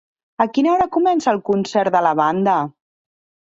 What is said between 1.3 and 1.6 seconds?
el